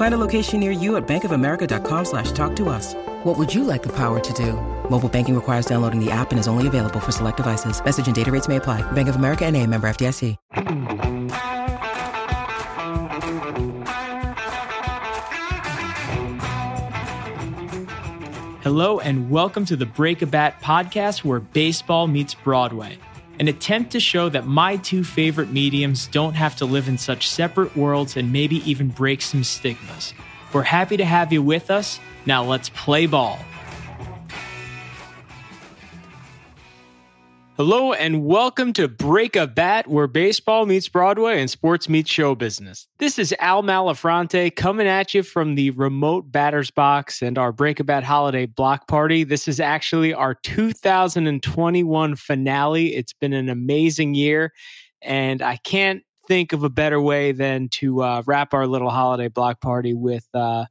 [0.00, 2.94] Find a location near you at bankofamerica.com slash talk to us.
[3.22, 4.54] What would you like the power to do?
[4.88, 7.84] Mobile banking requires downloading the app and is only available for select devices.
[7.84, 8.80] Message and data rates may apply.
[8.92, 10.36] Bank of America and a member FDIC.
[18.62, 22.96] Hello and welcome to the Break a Bat podcast where baseball meets Broadway.
[23.40, 27.26] An attempt to show that my two favorite mediums don't have to live in such
[27.26, 30.12] separate worlds and maybe even break some stigmas.
[30.52, 31.98] We're happy to have you with us.
[32.26, 33.38] Now let's play ball.
[37.60, 42.34] Hello and welcome to Break a Bat, where baseball meets Broadway and sports meets show
[42.34, 42.88] business.
[42.96, 47.78] This is Al Malafronte coming at you from the remote batter's box and our Break
[47.78, 49.24] a Bat holiday block party.
[49.24, 52.96] This is actually our 2021 finale.
[52.96, 54.54] It's been an amazing year,
[55.02, 59.28] and I can't think of a better way than to uh, wrap our little holiday
[59.28, 60.26] block party with.
[60.32, 60.64] Uh,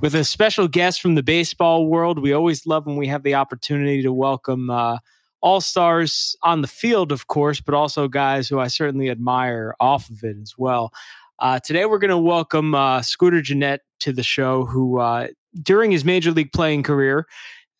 [0.00, 2.20] with a special guest from the baseball world.
[2.20, 4.98] We always love when we have the opportunity to welcome uh,
[5.40, 10.10] all stars on the field, of course, but also guys who I certainly admire off
[10.10, 10.92] of it as well.
[11.38, 15.28] Uh, today, we're going to welcome uh, Scooter Gennett to the show, who uh,
[15.62, 17.26] during his major league playing career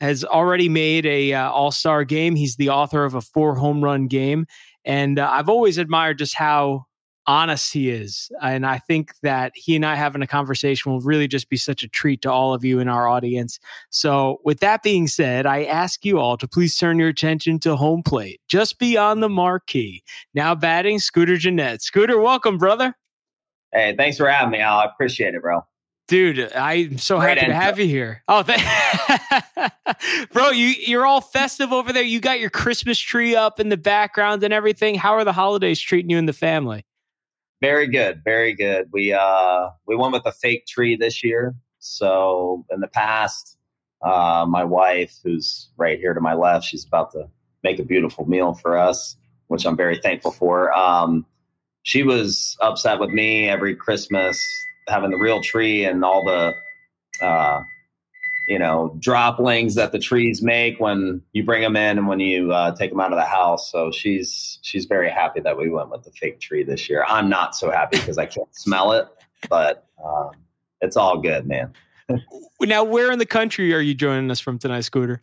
[0.01, 2.37] has already made a uh, All Star game.
[2.37, 4.47] He's the author of a four home run game,
[4.85, 6.87] and uh, I've always admired just how
[7.29, 8.33] honest he is.
[8.43, 11.85] And I think that he and I having a conversation will really just be such
[11.85, 13.61] a treat to all of you in our audience.
[13.91, 17.77] So, with that being said, I ask you all to please turn your attention to
[17.77, 20.03] home plate, just beyond the marquee.
[20.35, 21.83] Now batting Scooter Gennett.
[21.83, 22.97] Scooter, welcome, brother.
[23.73, 24.79] Hey, thanks for having me, Al.
[24.79, 25.61] I appreciate it, bro.
[26.09, 28.23] Dude, I'm so Great happy to have you here.
[28.29, 28.59] Oh, th-
[30.33, 32.03] bro, you you're all festive over there.
[32.03, 34.95] You got your Christmas tree up in the background and everything.
[34.95, 36.87] How are the holidays treating you and the family?
[37.61, 38.89] Very good, very good.
[38.93, 41.55] We uh we went with a fake tree this year.
[41.81, 43.57] So in the past,
[44.03, 47.29] uh, my wife, who's right here to my left, she's about to
[47.65, 49.17] make a beautiful meal for us,
[49.49, 50.73] which I'm very thankful for.
[50.73, 51.27] Um,
[51.83, 54.41] she was upset with me every Christmas
[54.89, 56.55] having the real tree and all the
[57.25, 57.63] uh,
[58.49, 62.51] you know droplings that the trees make when you bring them in and when you
[62.51, 63.71] uh, take them out of the house.
[63.71, 67.05] So she's she's very happy that we went with the fake tree this year.
[67.07, 69.07] I'm not so happy because I can't smell it,
[69.51, 70.31] but um,
[70.81, 71.75] it's all good, man.
[72.63, 75.23] now, where in the country are you joining us from tonight, Scooter?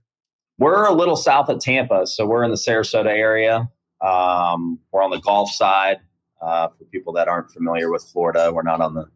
[0.59, 3.69] We're a little south of Tampa, so we're in the Sarasota area.
[4.01, 5.97] Um, we're on the Gulf side.
[6.41, 9.09] Uh, for people that aren't familiar with Florida, we're not on the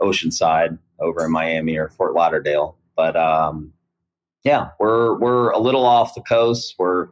[0.00, 2.76] ocean side over in Miami or Fort Lauderdale.
[2.96, 3.72] But um,
[4.44, 6.74] yeah, we're we're a little off the coast.
[6.78, 7.08] We're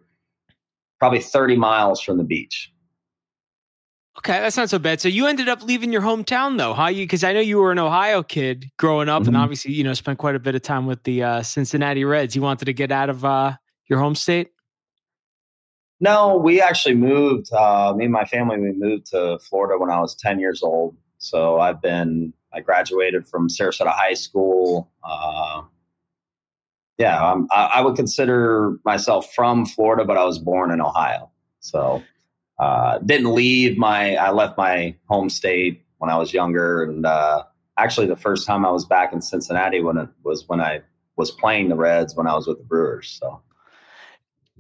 [0.99, 2.73] probably 30 miles from the beach.
[4.19, 5.01] Okay, that's not so bad.
[5.01, 6.91] So you ended up leaving your hometown though, huh?
[6.91, 9.29] Because I know you were an Ohio kid growing up, mm-hmm.
[9.29, 12.37] and obviously you know spent quite a bit of time with the uh, Cincinnati Reds.
[12.37, 13.55] You wanted to get out of uh,
[13.89, 14.51] your home state.
[15.99, 17.53] No, we actually moved.
[17.53, 20.97] Uh, me and my family we moved to Florida when I was 10 years old.
[21.19, 24.91] So I've been I graduated from Sarasota High School.
[25.03, 25.63] Uh,
[26.99, 31.31] yeah, I'm, I, I, would consider myself from Florida, but I was born in Ohio.
[31.61, 32.03] So
[32.59, 34.17] uh, didn't leave my.
[34.17, 37.45] I left my home state when I was younger, and uh,
[37.79, 40.83] actually the first time I was back in Cincinnati when it was when I
[41.17, 43.09] was playing the Reds when I was with the Brewers.
[43.21, 43.41] So.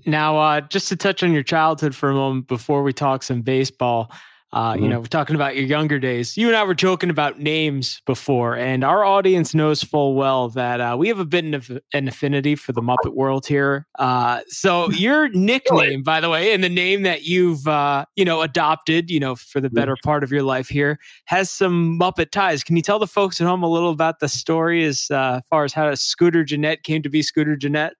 [0.04, 3.42] Now, uh, just to touch on your childhood for a moment before we talk some
[3.42, 4.10] baseball,
[4.52, 4.82] uh, mm-hmm.
[4.82, 6.37] You know, we're talking about your younger days.
[6.37, 10.81] You and I were joking about names before, and our audience knows full well that
[10.81, 13.87] uh, we have a bit of an affinity for the Muppet world here.
[13.99, 18.43] Uh, so your nickname, by the way, and the name that you've uh, you know
[18.43, 22.62] adopted, you know, for the better part of your life here, has some Muppet ties.
[22.62, 25.64] Can you tell the folks at home a little about the story as uh, far
[25.64, 27.94] as how Scooter Gennett came to be Scooter Gennett?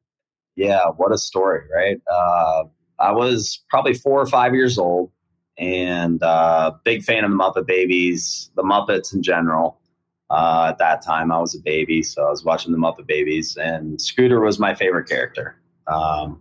[0.57, 1.99] Yeah, what a story, right?
[2.13, 2.65] Uh,
[2.99, 5.12] I was probably four or five years old
[5.59, 9.79] and uh, big fan of the Muppet Babies, the Muppets in general.
[10.31, 13.57] Uh, at that time, I was a baby, so I was watching the Muppet Babies,
[13.57, 15.57] and Scooter was my favorite character.
[15.87, 16.41] Um,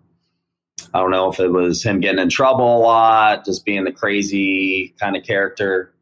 [0.93, 3.91] I don't know if it was him getting in trouble a lot, just being the
[3.91, 5.93] crazy kind of character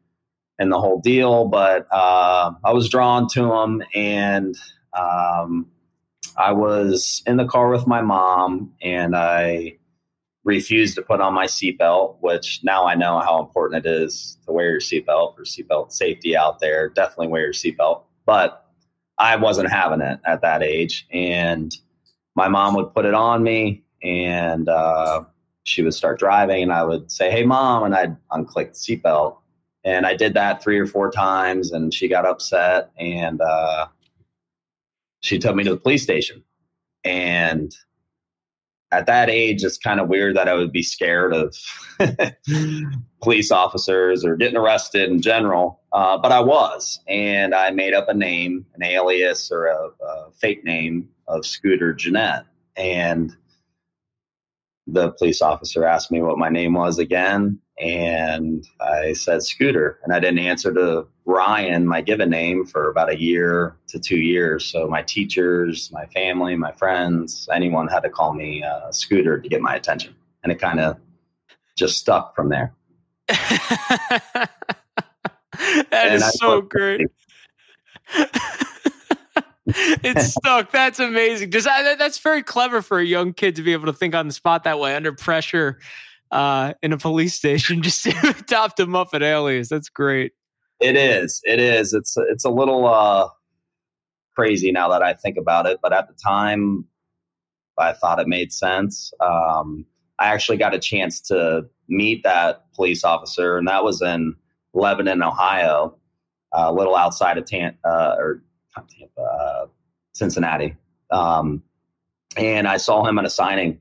[0.58, 4.54] and the whole deal, but uh, I was drawn to him, and
[4.92, 5.66] um,
[6.36, 9.78] I was in the car with my mom, and I
[10.44, 14.52] refused to put on my seatbelt, which now I know how important it is to
[14.52, 16.88] wear your seatbelt for seatbelt safety out there.
[16.88, 18.04] Definitely wear your seatbelt.
[18.24, 18.66] But
[19.18, 21.06] I wasn't having it at that age.
[21.12, 21.76] And
[22.34, 25.24] my mom would put it on me and uh,
[25.64, 27.84] she would start driving and I would say, Hey, mom.
[27.84, 29.36] And I'd unclick the seatbelt.
[29.84, 33.86] And I did that three or four times and she got upset and uh,
[35.20, 36.42] she took me to the police station.
[37.04, 37.74] And
[38.92, 41.56] at that age, it's kind of weird that I would be scared of
[43.22, 45.80] police officers or getting arrested in general.
[45.92, 50.30] Uh, but I was, and I made up a name, an alias or a, a
[50.32, 52.44] fake name of Scooter Gennett.
[52.76, 53.36] And
[54.86, 60.12] the police officer asked me what my name was again and I said Scooter, and
[60.12, 64.66] I didn't answer to Ryan, my given name, for about a year to two years.
[64.66, 69.48] So my teachers, my family, my friends, anyone had to call me uh, Scooter to
[69.48, 70.98] get my attention, and it kind of
[71.76, 72.74] just stuck from there.
[73.28, 74.50] that
[75.90, 77.08] and is I so great.
[79.66, 80.70] it stuck.
[80.70, 81.50] That's amazing.
[81.50, 84.34] Just that's very clever for a young kid to be able to think on the
[84.34, 85.78] spot that way under pressure
[86.30, 89.68] uh, in a police station just to a Muppet alias.
[89.68, 90.32] That's great.
[90.80, 91.40] It is.
[91.44, 91.92] It is.
[91.92, 93.28] It's it's a little uh,
[94.34, 96.86] crazy now that I think about it, but at the time,
[97.78, 99.12] I thought it made sense.
[99.20, 99.84] Um,
[100.18, 104.36] I actually got a chance to meet that police officer, and that was in
[104.72, 105.96] Lebanon, Ohio,
[106.52, 108.42] a little outside of Tampa uh, or
[108.74, 109.66] Tampa, uh,
[110.12, 110.76] Cincinnati.
[111.10, 111.62] Um,
[112.36, 113.80] and I saw him at a signing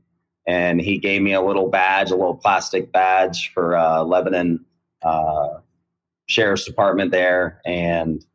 [0.50, 4.66] and he gave me a little badge, a little plastic badge for uh, Lebanon
[5.04, 5.60] uh,
[6.26, 8.26] Sheriff's Department there, and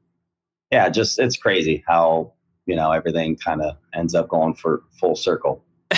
[0.71, 2.33] yeah, just it's crazy how
[2.67, 5.65] you know everything kind of ends up going for full circle.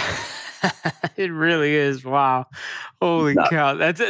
[1.17, 2.03] it really is.
[2.03, 2.47] Wow.
[3.03, 3.45] Holy no.
[3.51, 3.75] cow.
[3.75, 4.01] That's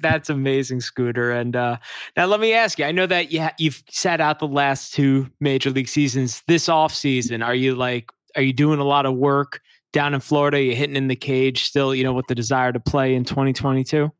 [0.00, 1.30] that's amazing, Scooter.
[1.30, 1.76] And uh,
[2.16, 5.30] now let me ask you, I know that you you've sat out the last two
[5.38, 7.42] major league seasons this off season.
[7.42, 9.60] Are you like are you doing a lot of work
[9.94, 10.60] down in Florida?
[10.60, 14.12] You're hitting in the cage still, you know, with the desire to play in 2022?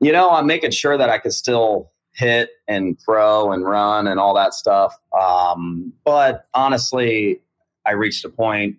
[0.00, 4.20] You know, I'm making sure that I can still hit and throw and run and
[4.20, 4.94] all that stuff.
[5.18, 7.40] Um, but honestly,
[7.84, 8.76] I reached a point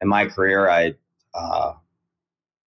[0.00, 0.70] in my career.
[0.70, 0.94] I
[1.34, 1.72] uh,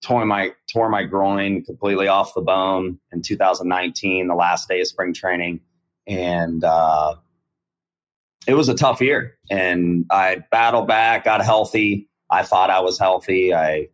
[0.04, 4.88] tore my tore my groin completely off the bone in 2019, the last day of
[4.88, 5.62] spring training,
[6.06, 7.16] and uh,
[8.48, 9.38] it was a tough year.
[9.50, 13.54] And I battled back, got healthy, I thought I was healthy.
[13.54, 13.90] I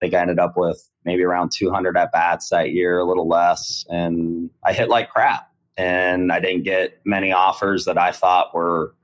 [0.00, 3.84] think I ended up with maybe around 200 at bats that year, a little less,
[3.88, 5.50] and I hit like crap.
[5.76, 8.94] And I didn't get many offers that I thought were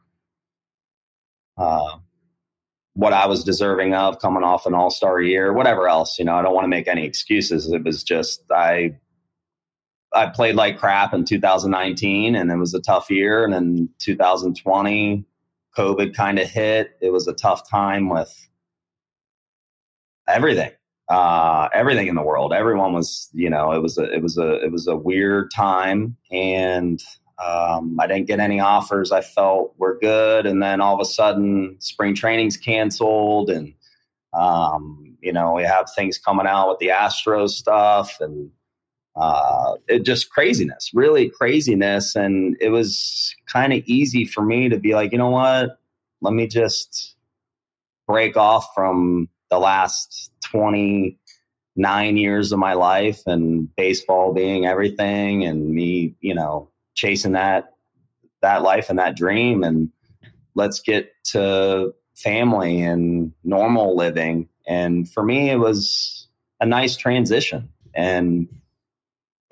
[1.57, 1.99] uh,
[2.95, 6.19] what I was deserving of coming off an all star year, whatever else.
[6.19, 7.71] You know, I don't want to make any excuses.
[7.71, 8.97] It was just I
[10.13, 13.45] I played like crap in 2019, and it was a tough year.
[13.45, 15.25] And then 2020,
[15.77, 16.97] COVID kind of hit.
[17.01, 18.49] It was a tough time with
[20.29, 20.73] everything,
[21.09, 22.53] uh, everything in the world.
[22.53, 26.17] Everyone was, you know, it was a, it was a, it was a weird time,
[26.31, 27.03] and
[27.45, 29.13] um, I didn't get any offers.
[29.13, 33.75] I felt were good, and then all of a sudden, spring training's canceled, and
[34.33, 38.51] um, you know, we have things coming out with the Astros stuff, and
[39.17, 42.17] uh, it just craziness, really craziness.
[42.17, 45.79] And it was kind of easy for me to be like, you know what?
[46.21, 47.15] Let me just
[48.07, 55.71] break off from the last 29 years of my life and baseball being everything and
[55.71, 57.75] me, you know, chasing that,
[58.43, 59.63] that life and that dream.
[59.63, 59.91] And
[60.55, 64.49] let's get to family and normal living.
[64.67, 66.29] And for me, it was
[66.61, 67.69] a nice transition.
[67.95, 68.49] And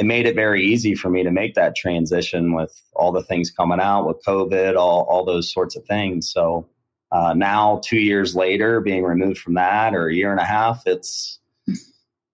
[0.02, 3.52] it made it very easy for me to make that transition with all the things
[3.52, 6.28] coming out with COVID, all, all those sorts of things.
[6.28, 6.68] So
[7.12, 10.82] uh, now, two years later, being removed from that, or a year and a half,
[10.87, 11.38] it's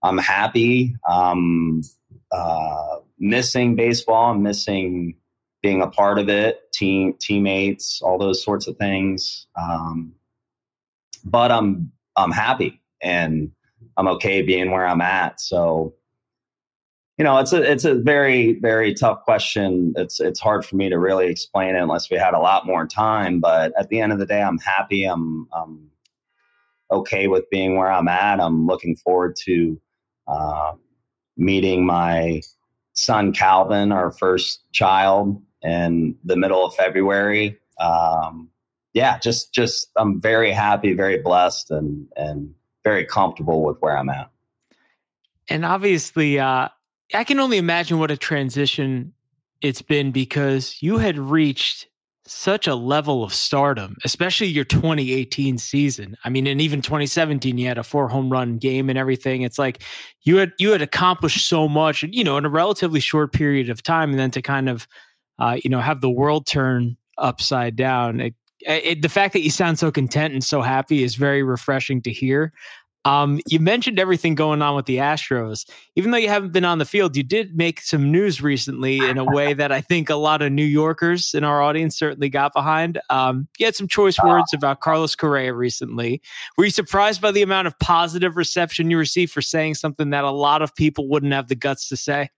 [0.03, 0.97] I'm happy.
[1.07, 1.83] Um,
[2.33, 5.17] uh, missing baseball, I'm missing
[5.61, 9.47] being a part of it, team teammates, all those sorts of things.
[9.61, 10.15] Um,
[11.23, 13.51] but I'm I'm happy, and
[13.99, 15.39] I'm okay being where I'm at.
[15.39, 15.93] So,
[17.19, 19.93] you know, it's a it's a very very tough question.
[19.97, 22.87] It's it's hard for me to really explain it unless we had a lot more
[22.87, 23.41] time.
[23.41, 25.05] But at the end of the day, I'm happy.
[25.05, 25.91] I'm I'm
[26.93, 28.41] okay with being where I'm at.
[28.41, 29.81] I'm looking forward to
[30.29, 30.73] uh,
[31.37, 32.41] meeting my
[32.95, 37.59] son Calvin, our first child, in the middle of February.
[37.81, 38.49] Um,
[38.93, 44.09] yeah, just just I'm very happy, very blessed, and and very comfortable with where I'm
[44.09, 44.31] at.
[45.49, 46.69] And obviously, uh,
[47.15, 49.12] I can only imagine what a transition
[49.61, 51.88] it's been because you had reached
[52.27, 56.17] such a level of stardom, especially your 2018 season.
[56.25, 59.43] I mean, and even 2017, you had a four home run game and everything.
[59.43, 59.83] It's like
[60.23, 63.83] you had you had accomplished so much, you know, in a relatively short period of
[63.83, 64.87] time, and then to kind of,
[65.38, 68.21] uh, you know, have the world turn upside down.
[68.21, 72.03] It, it, the fact that you sound so content and so happy is very refreshing
[72.03, 72.53] to hear.
[73.05, 75.69] Um, you mentioned everything going on with the Astros.
[75.97, 79.19] Even though you haven't been on the field, you did make some news recently in
[79.19, 82.52] a way that I think a lot of New Yorkers in our audience certainly got
[82.52, 83.00] behind.
[83.09, 84.26] Um, you had some choice ah.
[84.26, 86.21] words about Carlos Correa recently.
[86.57, 90.25] Were you surprised by the amount of positive reception you received for saying something that
[90.25, 92.28] a lot of people wouldn't have the guts to say?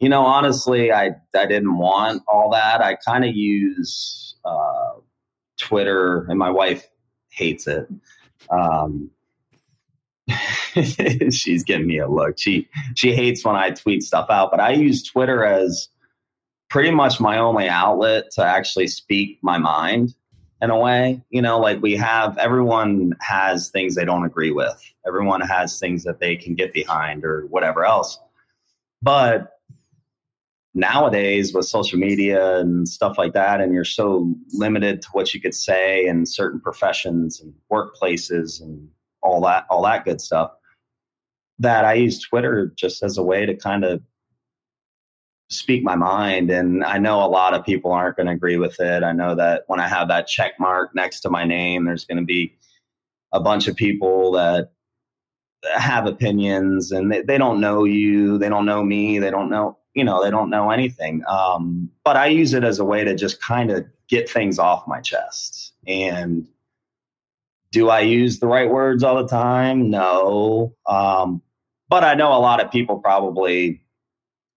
[0.00, 2.82] You know, honestly, I I didn't want all that.
[2.82, 5.00] I kind of use uh,
[5.58, 6.86] Twitter, and my wife
[7.30, 7.88] hates it.
[8.50, 9.10] Um,
[11.30, 12.38] she's giving me a look.
[12.38, 15.88] She she hates when I tweet stuff out, but I use Twitter as
[16.70, 20.14] pretty much my only outlet to actually speak my mind
[20.60, 21.22] in a way.
[21.30, 24.80] You know, like we have everyone has things they don't agree with.
[25.06, 28.18] Everyone has things that they can get behind or whatever else.
[29.02, 29.50] But
[30.74, 35.40] nowadays with social media and stuff like that and you're so limited to what you
[35.40, 38.88] could say in certain professions and workplaces and
[39.24, 40.52] all that all that good stuff
[41.58, 44.02] that I use Twitter just as a way to kind of
[45.50, 48.80] speak my mind and I know a lot of people aren't going to agree with
[48.80, 49.02] it.
[49.02, 52.18] I know that when I have that check mark next to my name there's going
[52.18, 52.56] to be
[53.32, 54.70] a bunch of people that
[55.74, 59.78] have opinions and they, they don't know you, they don't know me, they don't know,
[59.94, 61.22] you know, they don't know anything.
[61.28, 64.86] Um, but I use it as a way to just kind of get things off
[64.86, 66.46] my chest and
[67.74, 69.90] do I use the right words all the time?
[69.90, 70.76] No.
[70.86, 71.42] Um,
[71.88, 73.82] but I know a lot of people probably,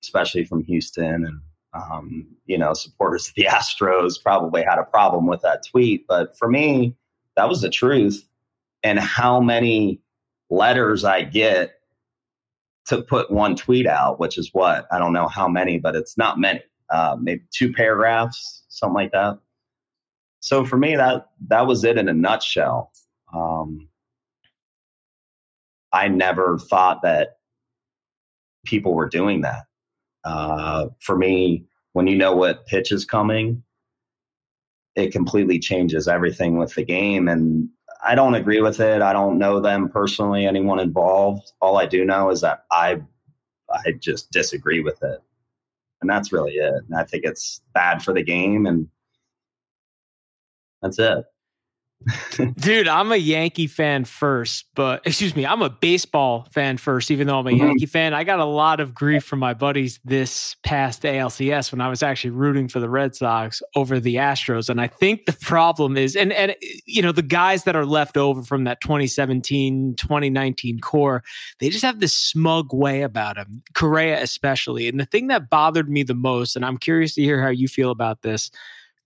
[0.03, 1.41] especially from Houston and,
[1.73, 6.05] um, you know, supporters of the Astros probably had a problem with that tweet.
[6.07, 6.95] But for me,
[7.35, 8.23] that was the truth.
[8.83, 9.99] And how many
[10.51, 11.73] letters I get
[12.85, 14.85] to put one tweet out, which is what?
[14.91, 16.61] I don't know how many, but it's not many.
[16.91, 19.39] Uh, maybe two paragraphs, something like that.
[20.39, 22.91] So for me, that that was it in a nutshell.
[23.33, 23.89] Um,
[25.93, 27.37] I never thought that
[28.65, 29.63] people were doing that.
[30.23, 33.63] Uh, for me, when you know what pitch is coming,
[34.95, 37.27] it completely changes everything with the game.
[37.27, 37.69] And
[38.05, 39.01] I don't agree with it.
[39.01, 41.51] I don't know them personally, anyone involved.
[41.61, 43.01] All I do know is that I
[43.71, 45.19] I just disagree with it.
[46.01, 46.73] And that's really it.
[46.87, 48.87] And I think it's bad for the game and
[50.81, 51.25] that's it.
[52.59, 57.27] Dude, I'm a Yankee fan first, but excuse me, I'm a baseball fan first, even
[57.27, 57.65] though I'm a mm-hmm.
[57.65, 58.13] Yankee fan.
[58.13, 62.03] I got a lot of grief from my buddies this past ALCS when I was
[62.03, 64.69] actually rooting for the Red Sox over the Astros.
[64.69, 68.15] And I think the problem is, and, and, you know, the guys that are left
[68.15, 71.23] over from that 2017, 2019 core,
[71.59, 74.87] they just have this smug way about them, Correa especially.
[74.87, 77.67] And the thing that bothered me the most, and I'm curious to hear how you
[77.67, 78.51] feel about this,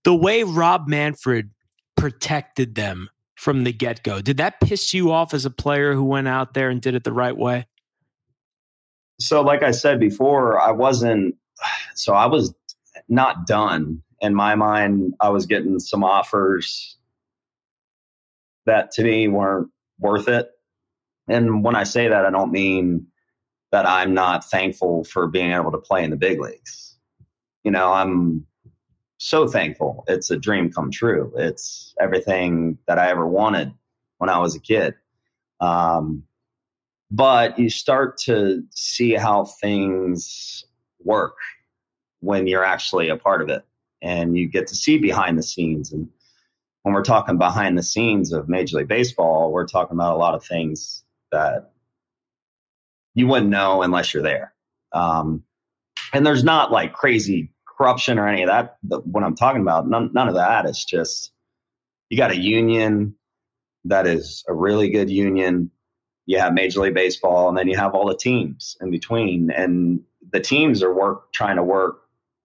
[0.04, 1.50] the way Rob Manfred
[1.96, 4.20] protected them from the get go.
[4.20, 7.04] Did that piss you off as a player who went out there and did it
[7.04, 7.66] the right way?
[9.20, 11.36] So, like I said before, I wasn't,
[11.94, 12.54] so I was
[13.08, 14.02] not done.
[14.20, 16.96] In my mind, I was getting some offers
[18.66, 19.68] that to me weren't
[19.98, 20.48] worth it.
[21.28, 23.06] And when I say that, I don't mean
[23.72, 26.96] that I'm not thankful for being able to play in the big leagues.
[27.64, 28.46] You know, I'm
[29.24, 30.04] so thankful.
[30.08, 31.32] It's a dream come true.
[31.36, 33.72] It's everything that I ever wanted
[34.18, 34.94] when I was a kid.
[35.60, 36.24] Um,
[37.10, 40.64] but you start to see how things
[41.04, 41.36] work
[42.20, 43.64] when you're actually a part of it
[44.00, 45.92] and you get to see behind the scenes.
[45.92, 46.08] And
[46.82, 50.34] when we're talking behind the scenes of Major League Baseball, we're talking about a lot
[50.34, 51.72] of things that
[53.14, 54.54] you wouldn't know unless you're there.
[54.92, 55.44] Um,
[56.12, 58.76] and there's not like crazy corruption or any of that.
[58.82, 60.66] What I'm talking about, none, none of that.
[60.66, 61.32] It's just
[62.10, 63.14] you got a union
[63.84, 65.70] that is a really good union.
[66.26, 70.00] you have Major League Baseball, and then you have all the teams in between, and
[70.32, 72.02] the teams are work trying to work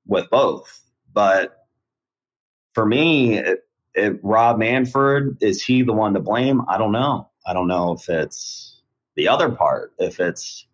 [0.07, 0.81] with both.
[1.13, 1.67] But
[2.73, 6.61] for me, it, it, Rob Manfred is he the one to blame?
[6.67, 7.29] I don't know.
[7.45, 8.81] I don't know if it's
[9.15, 10.67] the other part, if it's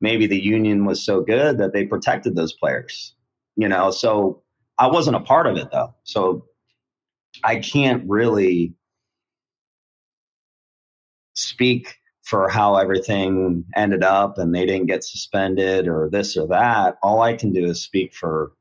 [0.00, 3.14] maybe the union was so good that they protected those players,
[3.56, 3.90] you know.
[3.90, 4.42] So
[4.78, 6.44] I wasn't a part of it though, so
[7.44, 8.74] I can't really
[11.34, 16.96] speak for how everything ended up and they didn't get suspended or this or that.
[17.02, 18.52] All I can do is speak for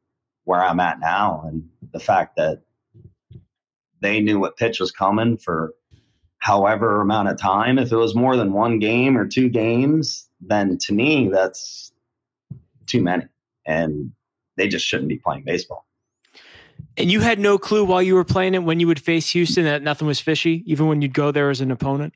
[0.46, 2.64] where I'm at now and the fact that
[4.02, 5.74] they knew what pitch was coming for
[6.40, 7.78] however amount of time.
[7.78, 11.92] If it was more than one game or two games, then to me, that's
[12.88, 13.26] too many.
[13.66, 14.12] And
[14.60, 15.86] they just shouldn't be playing baseball.
[16.98, 19.64] And you had no clue while you were playing it when you would face Houston
[19.64, 22.14] that nothing was fishy, even when you'd go there as an opponent?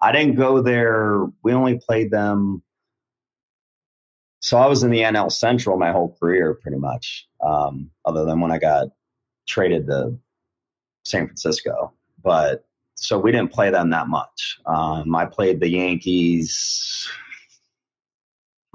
[0.00, 1.26] I didn't go there.
[1.42, 2.62] We only played them.
[4.40, 8.40] So I was in the NL Central my whole career, pretty much, um, other than
[8.40, 8.88] when I got
[9.48, 10.18] traded to
[11.04, 11.94] San Francisco.
[12.22, 14.58] But so we didn't play them that much.
[14.66, 17.08] Um, I played the Yankees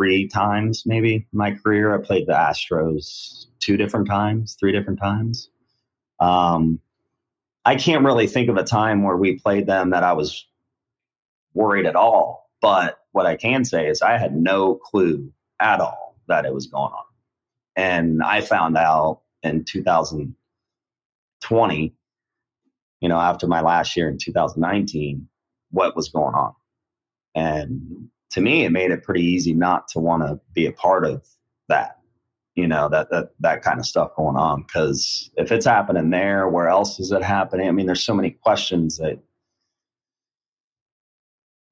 [0.01, 1.93] three times, maybe in my career.
[1.93, 5.51] I played the Astros two different times, three different times.
[6.19, 6.79] Um,
[7.65, 10.47] I can't really think of a time where we played them that I was
[11.53, 12.49] worried at all.
[12.61, 16.65] But what I can say is I had no clue at all that it was
[16.65, 17.05] going on.
[17.75, 21.93] And I found out in 2020,
[23.01, 25.27] you know, after my last year in 2019,
[25.69, 26.55] what was going on.
[27.35, 31.05] And to me, it made it pretty easy not to want to be a part
[31.05, 31.25] of
[31.67, 31.97] that,
[32.55, 34.63] you know, that, that, that kind of stuff going on.
[34.63, 37.67] Cause if it's happening there, where else is it happening?
[37.67, 39.19] I mean, there's so many questions that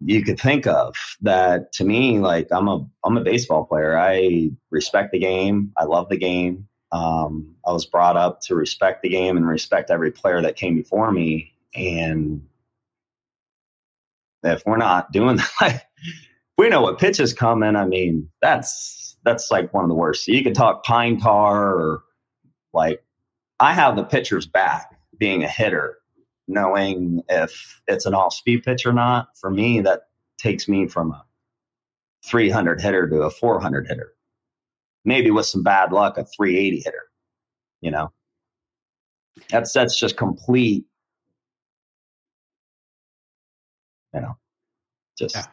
[0.02, 4.50] you could think of that to me like i'm a i'm a baseball player i
[4.70, 9.10] respect the game i love the game um, i was brought up to respect the
[9.10, 12.42] game and respect every player that came before me and
[14.44, 15.90] if we're not doing that
[16.60, 20.28] we know what pitch is coming i mean that's that's like one of the worst
[20.28, 22.04] you could talk pine tar or
[22.74, 23.04] like
[23.60, 26.00] i have the pitcher's back being a hitter
[26.50, 29.30] knowing if it's an off speed pitch or not.
[29.40, 31.24] For me, that takes me from a
[32.26, 34.14] 300 hitter to a 400 hitter.
[35.06, 37.04] Maybe with some bad luck, a 380 hitter.
[37.82, 38.12] You know,
[39.50, 40.86] that's that's just complete.
[44.14, 44.38] You know,
[45.18, 45.36] just.
[45.36, 45.46] Yeah.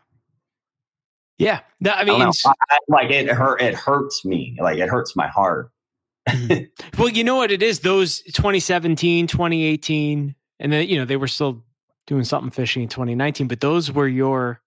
[1.38, 2.31] Yeah, no, I mean, I
[2.70, 3.61] I, like it hurt.
[3.61, 4.57] It hurts me.
[4.61, 5.70] Like it hurts my heart.
[6.29, 6.64] Mm-hmm.
[6.99, 7.81] well, you know what it is?
[7.81, 11.62] Those 2017, 2018, and then you know they were still
[12.07, 14.61] doing something fishing in 2019 but those were your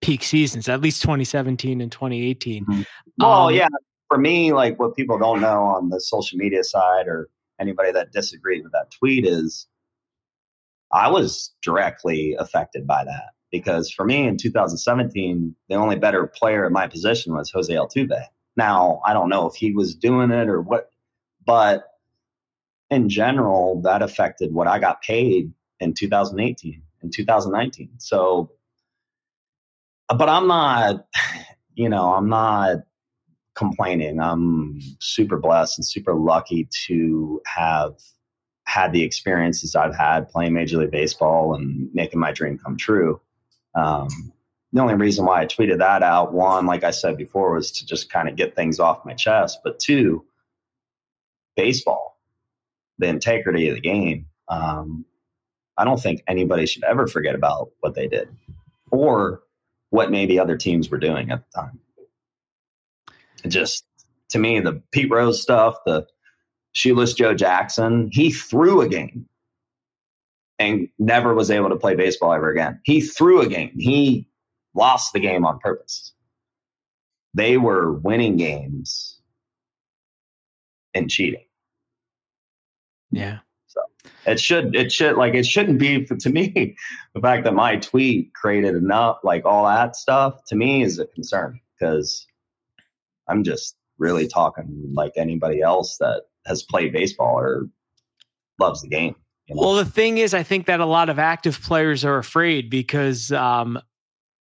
[0.00, 2.82] peak seasons at least 2017 and 2018 mm-hmm.
[3.18, 3.68] well um, yeah
[4.08, 7.28] for me like what people don't know on the social media side or
[7.60, 9.66] anybody that disagreed with that tweet is
[10.92, 16.66] i was directly affected by that because for me in 2017 the only better player
[16.66, 18.22] in my position was jose altuve
[18.56, 20.90] now i don't know if he was doing it or what
[21.46, 21.84] but
[22.90, 27.90] in general, that affected what I got paid in 2018 and 2019.
[27.98, 28.52] So,
[30.08, 31.06] but I'm not,
[31.74, 32.78] you know, I'm not
[33.54, 34.20] complaining.
[34.20, 37.94] I'm super blessed and super lucky to have
[38.64, 43.20] had the experiences I've had playing Major League Baseball and making my dream come true.
[43.76, 44.08] Um,
[44.72, 47.86] the only reason why I tweeted that out, one, like I said before, was to
[47.86, 49.60] just kind of get things off my chest.
[49.62, 50.24] But two,
[51.54, 52.16] baseball
[52.98, 54.26] the integrity of the game.
[54.48, 55.04] Um,
[55.76, 58.28] I don't think anybody should ever forget about what they did
[58.90, 59.42] or
[59.90, 61.80] what maybe other teams were doing at the time.
[63.44, 63.84] It just
[64.30, 66.06] to me, the Pete Rose stuff, the
[66.72, 69.28] shoeless Joe Jackson, he threw a game
[70.58, 72.80] and never was able to play baseball ever again.
[72.84, 73.72] He threw a game.
[73.76, 74.28] He
[74.74, 76.12] lost the game on purpose.
[77.34, 79.20] They were winning games
[80.94, 81.44] and cheating.
[83.10, 83.38] Yeah.
[83.66, 83.80] So
[84.26, 86.76] it should it should like it shouldn't be to me
[87.14, 91.06] the fact that my tweet created enough like all that stuff to me is a
[91.06, 92.26] concern because
[93.28, 97.68] I'm just really talking like anybody else that has played baseball or
[98.58, 99.14] loves the game.
[99.48, 103.30] Well, the thing is, I think that a lot of active players are afraid because,
[103.30, 103.78] um,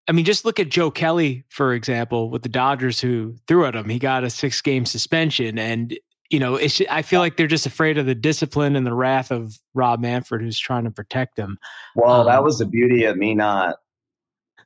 [0.09, 3.77] I mean, just look at Joe Kelly, for example, with the Dodgers who threw at
[3.77, 3.89] him.
[3.89, 5.59] He got a six game suspension.
[5.59, 5.99] And
[6.31, 9.31] you know, it's, I feel like they're just afraid of the discipline and the wrath
[9.31, 11.59] of Rob Manfred, who's trying to protect them.
[11.95, 13.77] Well, um, that was the beauty of me not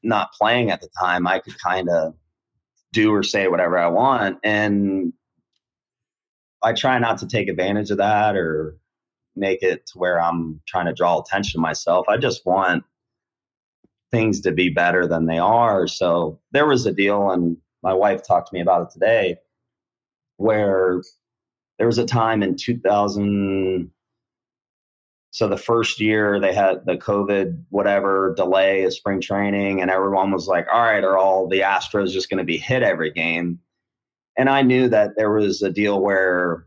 [0.03, 2.15] not playing at the time, I could kind of
[2.93, 4.39] do or say whatever I want.
[4.43, 5.13] And
[6.63, 8.77] I try not to take advantage of that or
[9.39, 12.07] make it to where I'm trying to draw attention to myself.
[12.09, 12.85] I just want
[14.11, 15.87] things to be better than they are.
[15.87, 19.37] So there was a deal, and my wife talked to me about it today,
[20.37, 21.03] where
[21.79, 23.91] there was a time in 2000
[25.31, 30.33] so the first year they had the COVID whatever delay of spring training, and everyone
[30.33, 33.61] was like, "All right, are all the Astros just going to be hit every game?"
[34.39, 36.67] And I knew that there was a deal where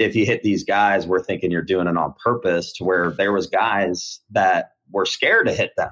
[0.00, 2.72] if you hit these guys, we're thinking you're doing it on purpose.
[2.74, 5.90] To where there was guys that were scared to hit them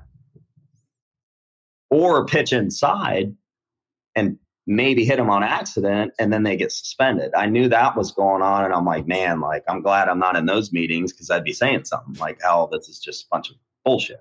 [1.90, 3.37] or pitch inside
[4.16, 7.33] and maybe hit them on accident and then they get suspended.
[7.37, 10.37] I knew that was going on and I'm like, man, like I'm glad I'm not
[10.37, 13.51] in those meetings because I'd be saying something like, oh, this is just a bunch
[13.51, 14.21] of bullshit.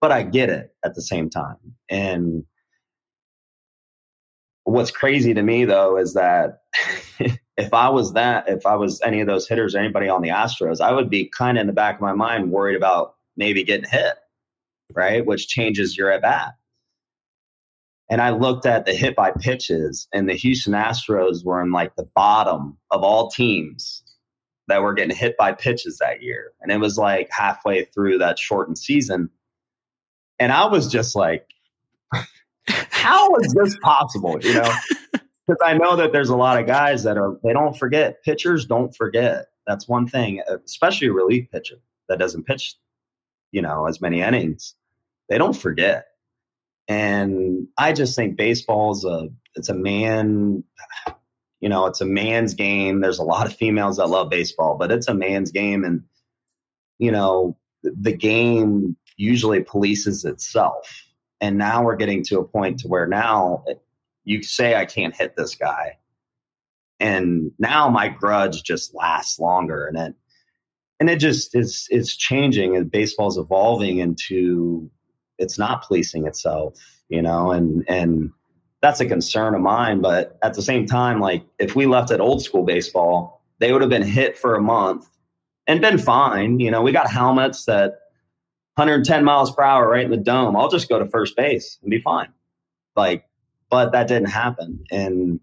[0.00, 1.56] But I get it at the same time.
[1.90, 2.44] And
[4.64, 6.62] what's crazy to me though is that
[7.60, 10.80] if I was that, if I was any of those hitters, anybody on the Astros,
[10.80, 13.88] I would be kind of in the back of my mind worried about maybe getting
[13.88, 14.14] hit,
[14.94, 15.24] right?
[15.24, 16.54] Which changes your at bat.
[18.08, 21.94] And I looked at the hit by pitches, and the Houston Astros were in like
[21.94, 24.02] the bottom of all teams
[24.66, 26.52] that were getting hit by pitches that year.
[26.60, 29.30] And it was like halfway through that shortened season.
[30.38, 31.46] And I was just like,
[32.68, 34.38] how is this possible?
[34.40, 34.72] You know,
[35.50, 38.22] because I know that there's a lot of guys that are, they don't forget.
[38.22, 39.46] Pitchers don't forget.
[39.66, 41.76] That's one thing, uh, especially a relief pitcher
[42.08, 42.76] that doesn't pitch,
[43.50, 44.74] you know, as many innings.
[45.28, 46.06] They don't forget.
[46.86, 50.62] And I just think baseball is a it's a man,
[51.60, 53.00] you know, it's a man's game.
[53.00, 56.02] There's a lot of females that love baseball, but it's a man's game, and
[56.98, 61.04] you know, the game usually polices itself.
[61.40, 63.74] And now we're getting to a point to where now eh,
[64.30, 65.98] you say I can't hit this guy,
[67.00, 70.14] and now my grudge just lasts longer, and it
[71.00, 74.88] and it just is it's changing, and baseball's evolving into
[75.38, 78.30] it's not policing itself, you know, and and
[78.82, 80.00] that's a concern of mine.
[80.00, 83.80] But at the same time, like if we left at old school baseball, they would
[83.80, 85.08] have been hit for a month
[85.66, 86.60] and been fine.
[86.60, 87.98] You know, we got helmets that
[88.76, 90.56] 110 miles per hour right in the dome.
[90.56, 92.32] I'll just go to first base and be fine.
[92.96, 93.24] Like,
[93.70, 94.84] but that didn't happen.
[94.90, 95.40] And,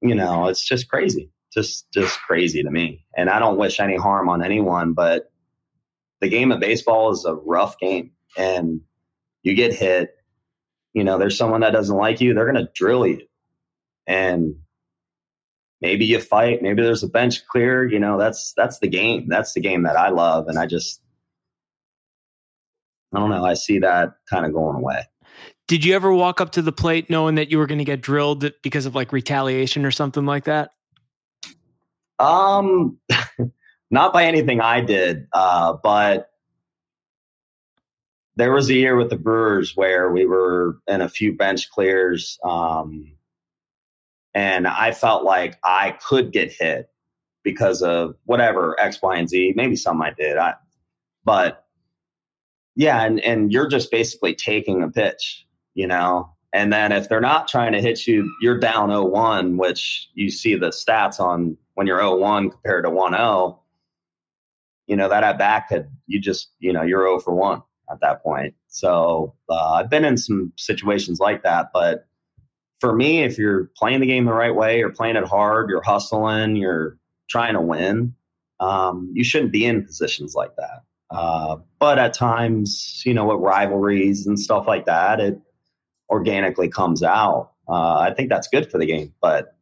[0.00, 1.30] you know, it's just crazy.
[1.52, 3.04] Just just crazy to me.
[3.16, 5.30] And I don't wish any harm on anyone, but
[6.20, 8.80] the game of baseball is a rough game and
[9.42, 10.16] you get hit,
[10.94, 13.20] you know, there's someone that doesn't like you, they're going to drill you.
[14.06, 14.56] And
[15.80, 19.28] maybe you fight, maybe there's a bench clear, you know, that's that's the game.
[19.28, 21.00] That's the game that I love and I just
[23.14, 25.04] I don't know, I see that kind of going away.
[25.66, 28.02] Did you ever walk up to the plate knowing that you were going to get
[28.02, 30.70] drilled because of like retaliation or something like that?
[32.18, 32.98] Um
[33.90, 36.30] not by anything I did, uh, but
[38.36, 42.38] there was a year with the Brewers where we were in a few bench clears,
[42.42, 43.12] um,
[44.34, 46.90] and I felt like I could get hit
[47.44, 49.52] because of whatever X, Y, and Z.
[49.54, 50.54] Maybe some I did, I,
[51.24, 51.64] but
[52.74, 56.30] yeah, and and you're just basically taking a pitch, you know.
[56.52, 60.54] And then if they're not trying to hit you, you're down 0-1, which you see
[60.54, 63.58] the stats on when you're 0-1 compared to 1-0.
[64.86, 68.00] You know that at back could you just you know you're 0 for 1 at
[68.00, 68.54] that point.
[68.68, 72.06] So uh, I've been in some situations like that, but
[72.80, 75.82] for me, if you're playing the game the right way, you're playing it hard, you're
[75.82, 76.98] hustling, you're
[77.30, 78.14] trying to win,
[78.60, 80.82] um, you shouldn't be in positions like that.
[81.10, 85.40] Uh, but at times, you know, with rivalries and stuff like that, it
[86.10, 87.52] organically comes out.
[87.68, 89.14] Uh, I think that's good for the game.
[89.20, 89.56] But,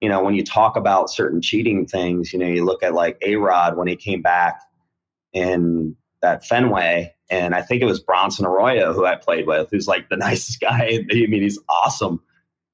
[0.00, 3.18] you know, when you talk about certain cheating things, you know, you look at like
[3.22, 4.60] A Rod when he came back
[5.32, 9.86] in that Fenway and I think it was Bronson Arroyo who I played with, who's
[9.88, 11.04] like the nicest guy.
[11.10, 12.20] I mean, he's awesome.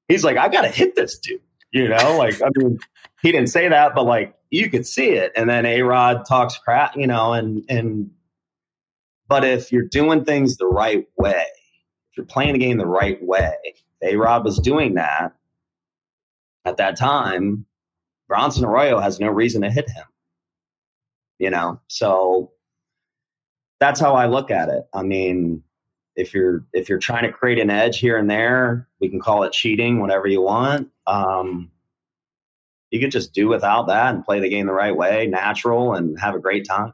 [0.07, 2.17] He's like, I got to hit this dude, you know?
[2.17, 2.79] Like, I mean,
[3.21, 5.31] he didn't say that, but like you could see it.
[5.35, 8.11] And then A Rod talks crap, you know, and, and,
[9.27, 11.45] but if you're doing things the right way,
[12.21, 13.55] you're playing the game the right way,
[14.03, 15.33] A Rod was doing that
[16.65, 17.65] at that time.
[18.27, 20.05] Bronson Arroyo has no reason to hit him,
[21.39, 21.81] you know?
[21.87, 22.51] So
[23.79, 24.83] that's how I look at it.
[24.93, 25.63] I mean,
[26.15, 29.41] if you're if you're trying to create an edge here and there, we can call
[29.41, 30.91] it cheating, whatever you want.
[31.07, 31.71] Um,
[32.91, 36.19] you could just do without that and play the game the right way, natural, and
[36.19, 36.93] have a great time.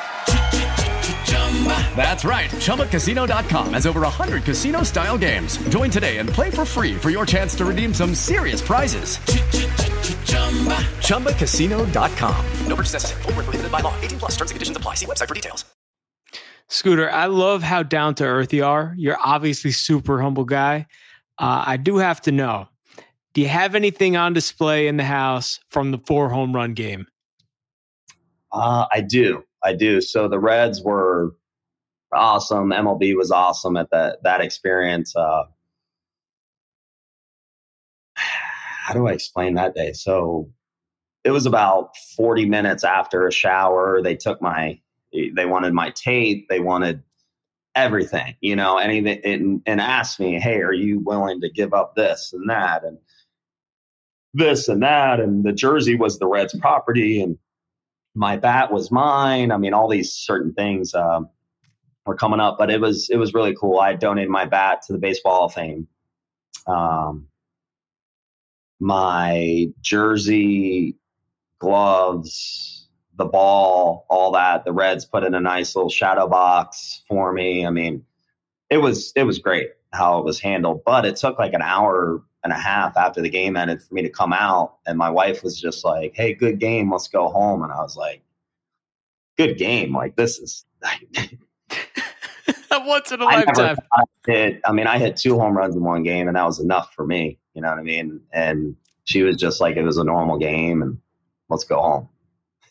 [1.95, 2.49] That's right.
[2.49, 5.57] ChumbaCasino.com has over 100 casino style games.
[5.69, 9.17] Join today and play for free for your chance to redeem some serious prizes.
[11.05, 12.45] ChumbaCasino.com.
[12.65, 13.21] No purchase necessary.
[13.21, 13.93] Void were prohibited by law.
[14.01, 14.31] 18 plus.
[14.31, 14.95] Terms and conditions apply.
[14.95, 15.65] See website for details.
[16.69, 18.95] Scooter, I love how down to earth you are.
[18.97, 20.87] You're obviously super humble guy.
[21.37, 22.69] Uh, I do have to know:
[23.33, 27.07] Do you have anything on display in the house from the four home run game?
[28.53, 29.43] Uh, I do.
[29.63, 29.99] I do.
[29.99, 31.35] So the Reds were
[32.13, 32.69] awesome.
[32.69, 35.15] MLB was awesome at that that experience.
[35.15, 35.43] Uh,
[38.15, 39.93] how do I explain that day?
[39.93, 40.49] So
[41.23, 44.01] it was about 40 minutes after a shower.
[44.01, 44.79] They took my,
[45.13, 46.47] they wanted my tape.
[46.49, 47.03] They wanted
[47.75, 51.95] everything, you know, anything, and, and asked me, Hey, are you willing to give up
[51.95, 52.83] this and that?
[52.83, 52.97] And
[54.33, 55.19] this and that.
[55.19, 57.37] And the jersey was the Reds property and
[58.13, 59.51] my bat was mine.
[59.51, 61.29] I mean, all these certain things, um,
[62.05, 63.79] were coming up, but it was, it was really cool.
[63.79, 65.87] I donated my bat to the baseball Hall of fame.
[66.67, 67.27] Um,
[68.79, 70.97] my jersey,
[71.59, 74.65] gloves, the ball, all that.
[74.65, 77.65] The Reds put in a nice little shadow box for me.
[77.65, 78.03] I mean,
[78.69, 82.23] it was it was great how it was handled, but it took like an hour
[82.43, 85.43] and a half after the game ended for me to come out, and my wife
[85.43, 88.23] was just like, "Hey, good game, let's go home." And I was like,
[89.37, 90.65] "Good game, like this is."
[92.71, 93.77] Once in a I lifetime.
[93.93, 94.61] I hit.
[94.65, 97.05] I mean, I hit two home runs in one game, and that was enough for
[97.05, 97.37] me.
[97.53, 98.21] You know what I mean?
[98.31, 100.97] And she was just like, it was a normal game, and
[101.49, 102.07] let's go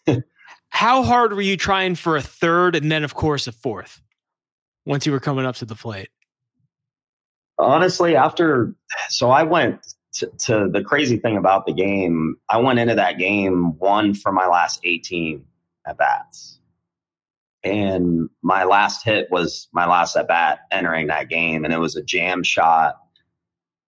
[0.07, 0.23] home.
[0.71, 4.01] How hard were you trying for a third and then, of course, a fourth
[4.87, 6.09] once you were coming up to the plate?
[7.59, 8.75] Honestly, after
[9.09, 12.37] so I went to, to the crazy thing about the game.
[12.49, 15.45] I went into that game one for my last eighteen
[15.87, 16.60] at bats,
[17.63, 21.97] and my last hit was my last at bat entering that game, and it was
[21.97, 22.97] a jam shot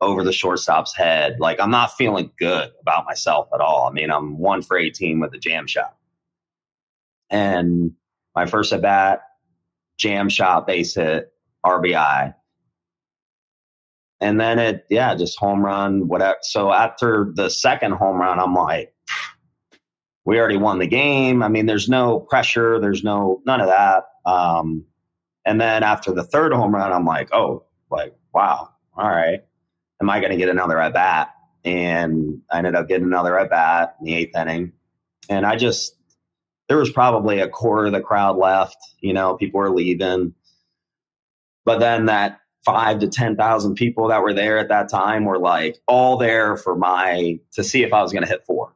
[0.01, 1.37] over the shortstop's head.
[1.39, 3.87] Like I'm not feeling good about myself at all.
[3.89, 5.97] I mean, I'm one for 18 with a jam shot.
[7.31, 7.93] And
[8.35, 9.23] my first at bat,
[9.99, 11.33] jam shot, base hit,
[11.65, 12.35] RBI.
[14.21, 16.37] And then it, yeah, just home run, whatever.
[16.43, 18.93] So after the second home run, I'm like,
[20.25, 21.43] we already won the game.
[21.43, 24.05] I mean, there's no pressure, there's no none of that.
[24.25, 24.85] Um,
[25.45, 29.43] and then after the third home run, I'm like, oh, like, wow, all right
[30.03, 31.31] am I going to get another at bat?
[31.65, 34.73] And I ended up getting another at bat in the eighth inning.
[35.29, 35.97] And I just,
[36.69, 38.77] there was probably a quarter of the crowd left.
[39.01, 40.35] You know, people were leaving.
[41.65, 45.79] But then that five to 10,000 people that were there at that time were like
[45.87, 48.75] all there for my, to see if I was going to hit four.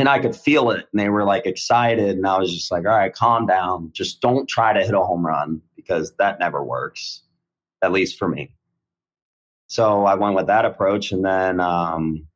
[0.00, 0.88] And I could feel it.
[0.90, 2.16] And they were like excited.
[2.16, 3.90] And I was just like, all right, calm down.
[3.92, 7.20] Just don't try to hit a home run because that never works,
[7.82, 8.56] at least for me.
[9.66, 11.12] So I went with that approach.
[11.12, 12.26] And then um,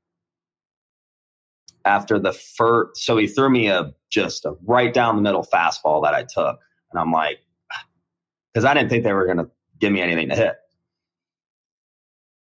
[1.87, 6.03] after the first, so he threw me a just a right down the middle fastball
[6.05, 6.61] that I took.
[6.93, 7.39] And I'm like,
[8.53, 9.51] because I didn't think they were going to
[9.81, 10.57] give me anything to hit.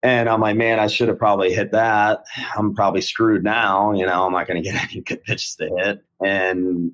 [0.03, 2.25] And I'm like, man, I should have probably hit that.
[2.57, 3.93] I'm probably screwed now.
[3.93, 6.03] You know, I'm not going to get any good pitches to hit.
[6.23, 6.91] And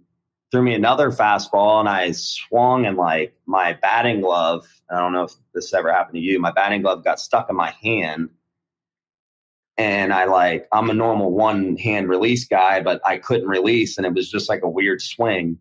[0.51, 4.67] threw me another fastball, and I swung, and like my batting glove.
[4.89, 6.39] I don't know if this ever happened to you.
[6.39, 8.29] My batting glove got stuck in my hand,
[9.77, 14.05] and I like I'm a normal one hand release guy, but I couldn't release, and
[14.05, 15.57] it was just like a weird swing.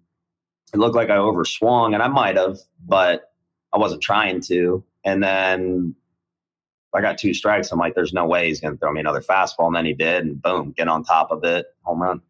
[0.72, 3.32] It looked like I overswung, and I might have, but
[3.72, 4.84] I wasn't trying to.
[5.04, 5.94] And then
[6.94, 7.70] I got two strikes.
[7.70, 9.66] I'm like, there's no way he's going to throw me another fastball.
[9.66, 12.22] And then he did, and boom, get on top of it, home run.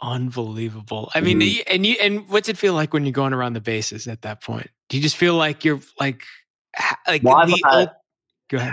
[0.00, 1.10] Unbelievable.
[1.14, 1.62] I mean, Mhm.
[1.66, 4.42] and you and what's it feel like when you're going around the bases at that
[4.42, 4.70] point?
[4.88, 6.22] Do you just feel like you're like
[7.06, 7.96] like Well, I the thought-
[8.48, 8.72] Go ahead.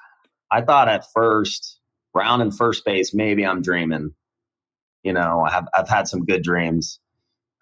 [0.50, 1.78] I thought at first,
[2.14, 4.14] round in first base, maybe I'm dreaming.
[5.02, 6.98] You know, I've I've had some good dreams.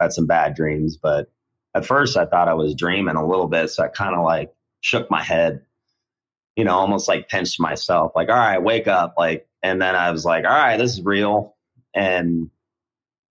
[0.01, 1.31] had some bad dreams, but
[1.75, 3.69] at first I thought I was dreaming a little bit.
[3.71, 5.61] So I kind of like shook my head,
[6.57, 9.15] you know, almost like pinched myself, like, all right, wake up.
[9.17, 11.57] Like, and then I was like, all right, this is real.
[11.95, 12.51] And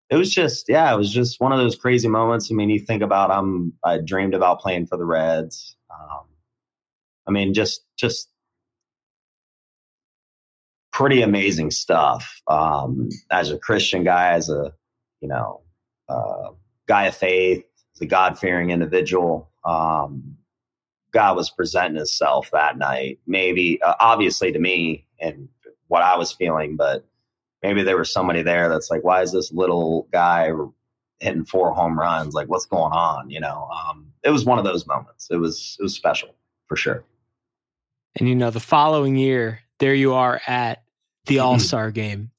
[0.09, 2.49] it was just, yeah, it was just one of those crazy moments.
[2.51, 5.75] I mean, you think about, I'm, I dreamed about playing for the Reds.
[5.91, 6.25] Um,
[7.27, 8.29] I mean, just, just
[10.91, 12.41] pretty amazing stuff.
[12.47, 14.73] Um, as a Christian guy, as a,
[15.21, 15.61] you know,
[16.07, 16.49] uh,
[16.87, 17.63] guy of faith,
[18.01, 20.37] a God fearing individual, um,
[21.11, 23.19] God was presenting himself that night.
[23.25, 25.47] Maybe, uh, obviously, to me and
[25.87, 27.05] what I was feeling, but
[27.63, 30.51] maybe there was somebody there that's like, why is this little guy
[31.19, 32.33] hitting four home runs?
[32.33, 33.29] Like, what's going on?
[33.29, 35.27] You know, um, it was one of those moments.
[35.31, 36.29] It was it was special
[36.67, 37.03] for sure.
[38.15, 40.83] And you know, the following year, there you are at
[41.25, 41.45] the mm-hmm.
[41.45, 42.31] All Star game.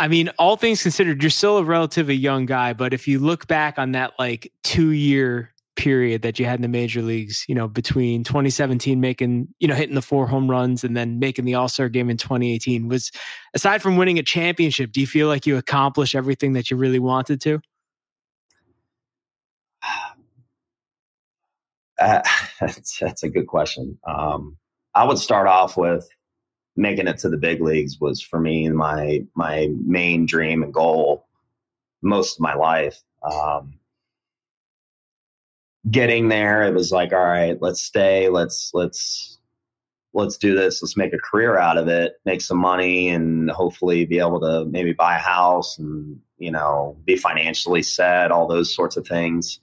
[0.00, 3.48] I mean, all things considered, you're still a relatively young guy, but if you look
[3.48, 7.54] back on that like two year period that you had in the major leagues, you
[7.54, 11.54] know, between 2017 making, you know, hitting the four home runs and then making the
[11.54, 13.10] All Star game in 2018 was
[13.54, 16.98] aside from winning a championship, do you feel like you accomplished everything that you really
[16.98, 17.60] wanted to?
[22.00, 22.22] Uh,
[22.60, 23.98] that's, that's a good question.
[24.06, 24.56] Um,
[24.94, 26.08] I would start off with
[26.76, 31.26] making it to the big leagues was for me my my main dream and goal
[32.00, 33.00] most of my life.
[33.28, 33.80] Um,
[35.90, 39.38] getting there, it was like, all right, let's stay, let's let's
[40.14, 44.04] let's do this, let's make a career out of it, make some money, and hopefully
[44.04, 48.74] be able to maybe buy a house and you know be financially set, all those
[48.74, 49.60] sorts of things.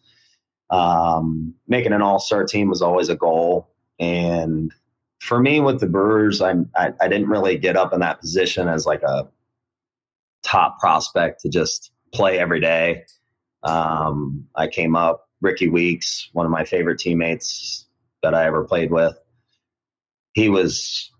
[0.70, 4.74] Um, making an all star team was always a goal, and
[5.20, 8.68] for me with the Brewers, I, I I didn't really get up in that position
[8.68, 9.28] as like a
[10.44, 13.04] top prospect to just play every day.
[13.64, 17.86] Um, I came up Rickie Weeks, one of my favorite teammates
[18.24, 19.18] that I ever played with.
[20.34, 21.12] He was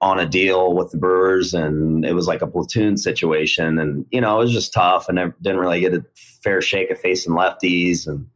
[0.00, 3.78] on a deal with the Brewers, and it was like a platoon situation.
[3.78, 6.04] And you know, it was just tough, and I didn't really get a
[6.42, 8.26] fair shake of facing lefties, and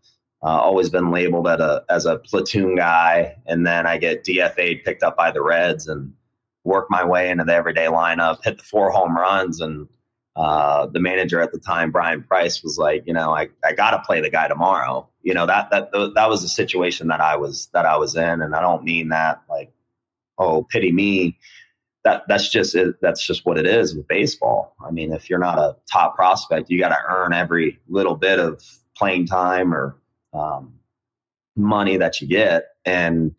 [0.43, 3.37] uh, always been labeled at a as a platoon guy.
[3.47, 6.13] And then I get DFA'd, picked up by the Reds, and
[6.65, 9.89] work my way into the everyday lineup, hit the four home runs, and
[10.37, 13.91] uh, the manager at the time, Bryan Price, was like, you know, I, I got
[13.91, 15.09] to play the guy tomorrow.
[15.23, 18.43] You know that that that was the situation that I was that I was in,
[18.43, 19.73] and I don't mean that like,
[20.39, 21.39] oh, pity me.
[22.05, 24.75] That that's just that's just what it is with baseball.
[24.85, 28.41] I mean, if you're not a top prospect, you got to earn every little bit
[28.41, 28.63] of
[28.97, 29.97] playing time or
[30.35, 30.75] um,
[31.57, 33.33] money that you get, and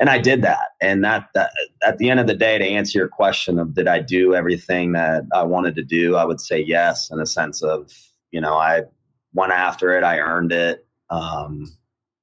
[0.00, 0.70] and I did that.
[0.80, 1.52] And that, that
[1.86, 4.92] at the end of the day, to answer your question of did I do everything
[4.92, 7.92] that I wanted to do, I would say yes, in a sense of
[8.32, 8.82] you know I
[9.32, 10.86] went after it, I earned it.
[11.08, 11.76] Um,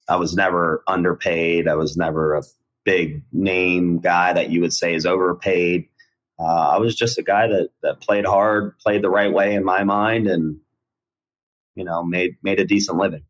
[0.09, 1.67] I was never underpaid.
[1.67, 2.43] I was never a
[2.85, 5.89] big name guy that you would say is overpaid.
[6.39, 9.63] Uh, I was just a guy that that played hard, played the right way in
[9.63, 10.57] my mind, and
[11.75, 13.23] you know made made a decent living.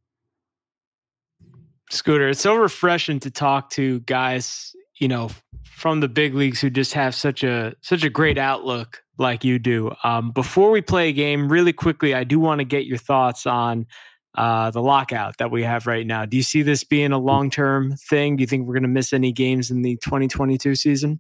[1.90, 5.30] Scooter, it's so refreshing to talk to guys, you know,
[5.64, 9.60] from the big leagues who just have such a such a great outlook like you
[9.60, 9.92] do.
[10.04, 13.46] Um, before we play a game, really quickly, I do want to get your thoughts
[13.46, 13.88] on
[14.36, 16.26] uh, the lockout that we have right now.
[16.26, 18.36] Do you see this being a long term thing?
[18.36, 21.20] Do you think we're going to miss any games in the 2022 season?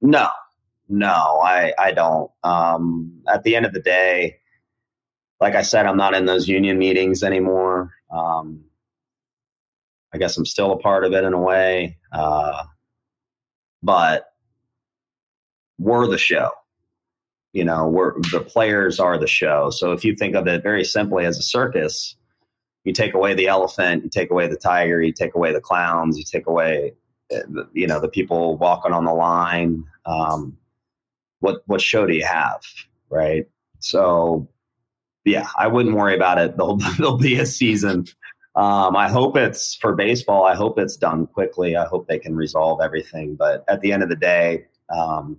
[0.00, 0.28] No,
[0.88, 2.30] no, I I don't.
[2.42, 4.36] Um, at the end of the day,
[5.40, 7.92] like I said, I'm not in those union meetings anymore.
[8.10, 8.64] Um,
[10.12, 11.98] I guess I'm still a part of it in a way.
[12.12, 12.62] Uh,
[13.82, 14.26] but
[15.78, 16.50] we're the show.
[17.54, 19.70] You know, we're the players are the show.
[19.70, 22.14] So if you think of it very simply as a circus,
[22.84, 26.18] you take away the elephant, you take away the tiger, you take away the clowns,
[26.18, 26.92] you take away,
[27.34, 29.84] uh, you know, the people walking on the line.
[30.04, 30.58] Um,
[31.40, 32.62] what what show do you have,
[33.08, 33.46] right?
[33.78, 34.46] So,
[35.24, 36.54] yeah, I wouldn't worry about it.
[36.58, 38.06] There'll there'll be a season
[38.56, 40.44] um, I hope it's for baseball.
[40.44, 41.76] I hope it's done quickly.
[41.76, 43.34] I hope they can resolve everything.
[43.34, 45.38] But at the end of the day, um,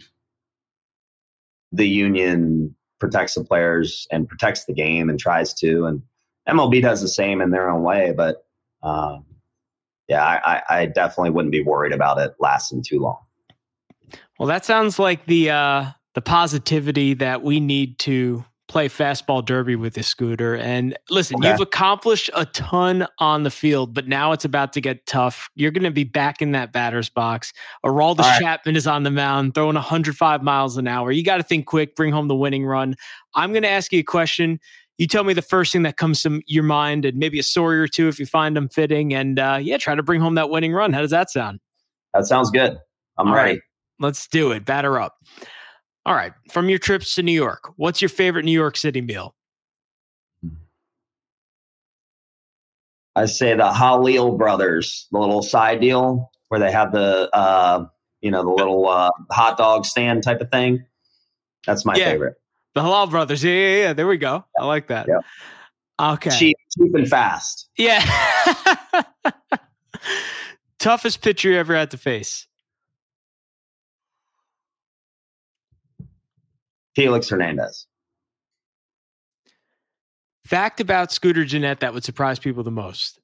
[1.76, 5.86] the union protects the players and protects the game and tries to.
[5.86, 6.02] And
[6.48, 8.14] MLB does the same in their own way.
[8.16, 8.46] But
[8.82, 9.26] um,
[10.08, 13.18] yeah, I, I, definitely wouldn't be worried about it lasting too long.
[14.38, 19.76] Well, that sounds like the uh, the positivity that we need to play fastball derby
[19.76, 20.56] with this scooter.
[20.56, 21.52] And listen, okay.
[21.52, 25.50] you've accomplished a ton on the field, but now it's about to get tough.
[25.56, 27.54] You're going to be back in that batter's box.
[27.86, 28.42] Aroldis right.
[28.42, 31.12] Chapman is on the mound, throwing 105 miles an hour.
[31.12, 32.96] You got to think quick, bring home the winning run.
[33.36, 34.60] I'm going to ask you a question.
[34.98, 37.80] You tell me the first thing that comes to your mind, and maybe a story
[37.80, 40.50] or two if you find them fitting, and uh, yeah, try to bring home that
[40.50, 40.94] winning run.
[40.94, 41.60] How does that sound?
[42.14, 42.78] That sounds good.
[43.18, 43.54] I'm All ready.
[43.54, 43.62] right.
[44.00, 44.66] Let's do it.
[44.66, 45.16] Batter up.
[46.06, 46.34] All right.
[46.52, 49.36] From your trips to New York, what's your favorite New York City meal?
[53.16, 57.86] I say the Halil brothers, the little side deal where they have the uh,
[58.22, 60.86] you know the little uh, hot dog stand type of thing.
[61.66, 62.12] That's my Yeah.
[62.12, 62.36] favorite.
[62.74, 63.42] The Halal Brothers.
[63.44, 63.94] Yeah, yeah, yeah.
[63.94, 64.44] There we go.
[64.60, 65.08] I like that.
[65.08, 65.20] Yeah.
[66.14, 66.30] Okay.
[66.30, 67.70] Cheap, cheap and fast.
[67.78, 68.04] Yeah.
[70.80, 72.48] Toughest pitcher you ever had to face?
[76.96, 77.88] Felix Hernandez.
[80.46, 83.20] Fact about Scooter Gennett that would surprise people the most.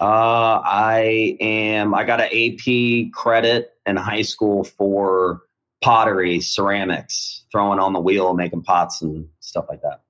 [0.00, 1.94] Uh, I am.
[1.94, 5.42] I got an AP credit in high school for
[5.80, 10.02] pottery, ceramics, throwing on the wheel, making pots and stuff like that.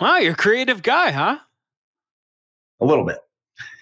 [0.00, 1.38] Wow, you're a creative guy, huh?
[2.80, 3.18] A little bit.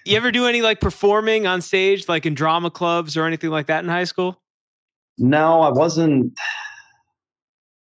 [0.08, 3.66] You ever do any like performing on stage, like in drama clubs or anything like
[3.66, 4.40] that in high school?
[5.18, 6.32] No, I wasn't.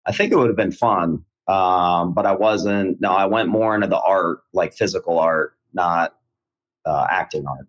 [0.08, 3.00] I think it would have been fun, um, but I wasn't.
[3.00, 6.16] No, I went more into the art, like physical art, not
[6.84, 7.68] uh, acting art.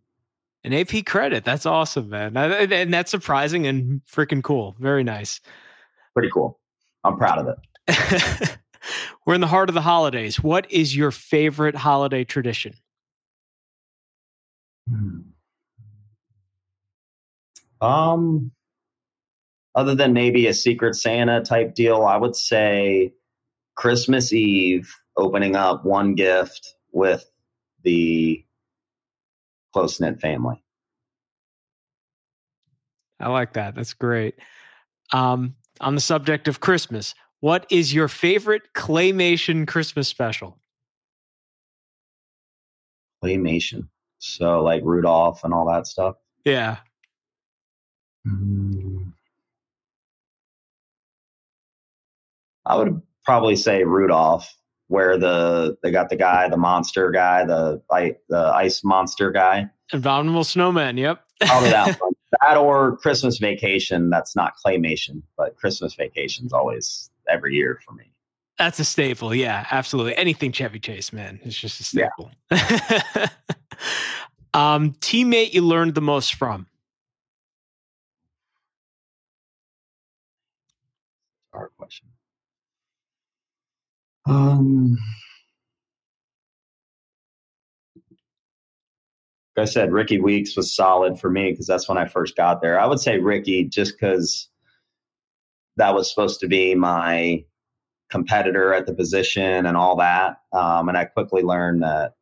[0.65, 1.45] An AP credit.
[1.45, 2.35] That's awesome, man.
[2.35, 4.75] And and that's surprising and freaking cool.
[4.81, 5.39] Very nice.
[6.15, 6.59] Pretty cool.
[7.05, 8.59] I'm proud of it.
[9.27, 10.43] We're in the heart of the holidays.
[10.43, 12.73] What is your favorite holiday tradition?
[17.81, 18.53] Um,
[19.75, 23.13] other than maybe a Secret Santa type deal, I would say
[23.75, 27.31] Christmas Eve opening up one gift with
[27.83, 28.45] the
[29.73, 30.63] close knit family.
[33.21, 33.75] I like that.
[33.75, 34.35] That's great.
[35.13, 40.59] Um, on the subject of Christmas, what is your favorite claymation Christmas special?
[43.23, 43.89] Claymation.
[44.19, 46.17] So like Rudolph and all that stuff.
[46.45, 46.79] Yeah.
[48.27, 49.13] Mm.
[52.65, 54.53] I would probably say Rudolph,
[54.89, 57.81] where the they got the guy, the monster guy, the
[58.29, 59.69] the ice monster guy.
[59.93, 60.97] Abominable Snowman.
[60.97, 61.23] Yep.
[61.43, 62.13] Probably that one.
[62.41, 64.11] That or Christmas Vacation.
[64.11, 68.13] That's not claymation, but Christmas Vacation's always every year for me.
[68.59, 69.35] That's a staple.
[69.35, 70.17] Yeah, absolutely.
[70.17, 71.39] Anything Chevy Chase, man.
[71.45, 72.11] It's just a
[72.51, 73.29] Yeah.
[74.55, 76.67] um, teammate you learned the most from?
[81.53, 82.09] Hard question.
[84.27, 84.99] Um,
[89.57, 92.61] like I said, Rickie Weeks was solid for me because that's when I first got
[92.61, 92.79] there.
[92.79, 94.49] I would say Rickie just because
[95.77, 97.45] that was supposed to be my
[98.11, 100.37] competitor at the position and all that.
[100.53, 102.15] Um, and I quickly learned that,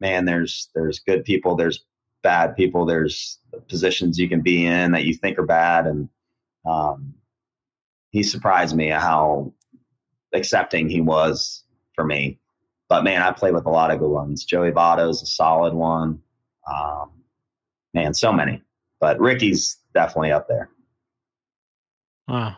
[0.00, 1.84] man, there's there's good people, there's
[2.22, 3.38] bad people, there's
[3.68, 6.08] positions you can be in that you think are bad, and
[6.66, 7.14] um,
[8.10, 9.52] he surprised me how
[10.32, 12.38] accepting he was for me.
[12.88, 14.44] But man, I play with a lot of good ones.
[14.44, 16.20] Joey Votto's a solid one.
[16.66, 17.10] Um,
[17.94, 18.62] man, so many.
[19.00, 20.70] But Rickie's definitely up there.
[22.28, 22.56] Wow.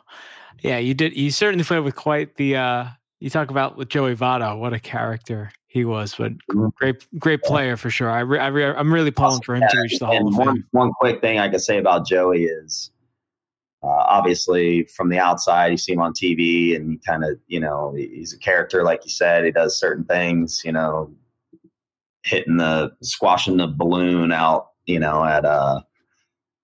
[0.61, 1.17] Yeah, you did.
[1.17, 2.57] You certainly played with quite the.
[2.57, 2.87] uh
[3.21, 6.33] You talk about with Joey Votto, what a character he was, but
[6.75, 8.11] great, great player for sure.
[8.11, 10.57] I, re, I re, I'm really pulling for him to reach the Hall of one,
[10.57, 10.67] Fame.
[10.73, 12.91] one quick thing I could say about Joey is
[13.83, 17.59] uh, obviously from the outside, you see him on TV and you kind of, you
[17.59, 19.47] know, he's a character, like you said.
[19.47, 21.11] He does certain things, you know,
[22.23, 25.81] hitting the, squashing the balloon out, you know, at uh,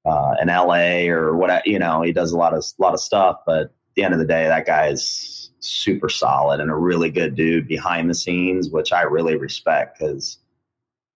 [0.04, 3.38] uh, in LA or what, you know, he does a lot of, lot of stuff.
[3.46, 5.38] But at the end of the day, that guy's
[5.69, 10.39] super solid and a really good dude behind the scenes, which I really respect because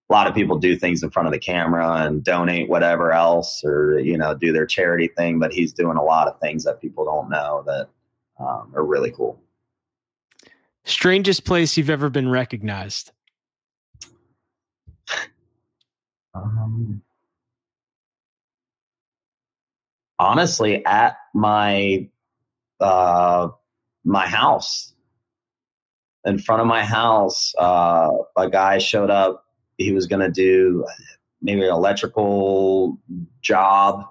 [0.09, 3.63] a lot of people do things in front of the camera and donate whatever else
[3.63, 6.81] or you know do their charity thing but he's doing a lot of things that
[6.81, 7.89] people don't know that
[8.39, 9.39] um, are really cool
[10.85, 13.11] Strangest place you've ever been recognized?
[16.35, 17.01] um,
[20.19, 22.09] honestly at my
[22.79, 23.47] uh,
[24.03, 24.93] my house
[26.25, 29.45] in front of my house uh, a guy showed up
[29.77, 30.85] he was going to do
[31.41, 32.97] maybe an electrical
[33.41, 34.05] job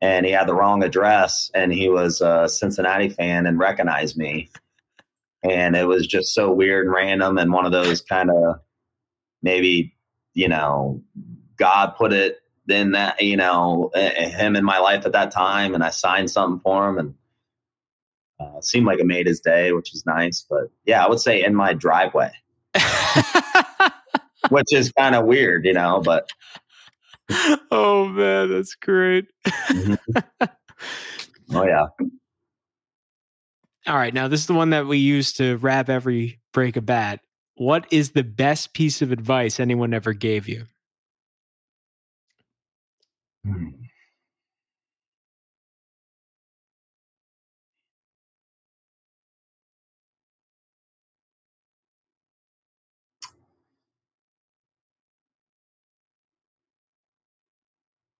[0.00, 4.50] and he had the wrong address and he was a Cincinnati fan and recognized me.
[5.42, 8.56] And it was just so weird and random and one of those kind of
[9.42, 9.94] maybe,
[10.34, 11.02] you know,
[11.56, 15.74] God put it in that, you know, eh, him in my life at that time
[15.74, 17.14] and I signed something for him and
[18.40, 20.44] uh, seemed like it made his day, which was nice.
[20.48, 22.30] But yeah, I would say in my driveway,
[24.48, 26.00] which is kind of weird, you know.
[26.04, 26.28] But
[27.70, 29.26] oh man, that's great.
[29.46, 29.94] mm-hmm.
[31.56, 31.86] oh yeah.
[33.86, 36.80] All right, now this is the one that we use to wrap every break a
[36.80, 37.20] bat.
[37.56, 40.64] What is the best piece of advice anyone ever gave you?
[43.44, 43.83] Hmm.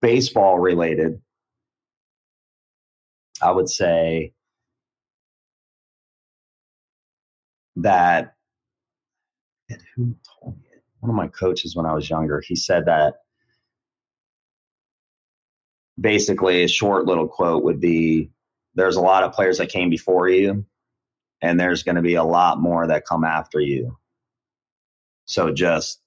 [0.05, 1.19] Baseball related,
[3.41, 4.33] I would say
[7.77, 8.35] that
[9.95, 10.83] who told me it?
[10.99, 13.15] One of my coaches when I was younger, he said that
[15.99, 18.29] basically a short little quote would be
[18.75, 20.67] there's a lot of players that came before you
[21.41, 23.97] and there's going to be a lot more that come after you.
[25.25, 25.99] So just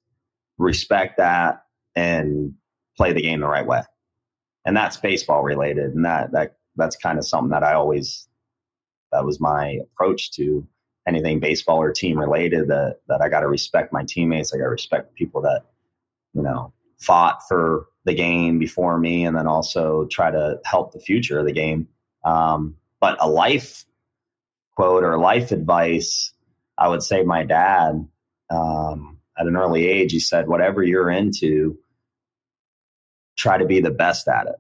[0.57, 1.65] respect that
[1.97, 2.55] and
[2.99, 3.81] play the game the right way.
[4.67, 5.95] And that's baseball related.
[5.95, 8.29] And that, that, that's kind of something that I always,
[9.13, 10.67] that was my approach to
[11.07, 14.53] anything baseball or team related that, that I got to respect my teammates.
[14.53, 15.63] I got to respect people that,
[16.35, 21.01] you know, fought for the game before me and then also try to help the
[21.01, 21.89] future of the game.
[22.25, 23.85] Um, but a life
[24.75, 26.33] quote or life advice,
[26.77, 28.07] I would say my dad,
[28.51, 31.79] um, at an early age, he said, whatever you're into,
[33.39, 34.57] try to be the best at it.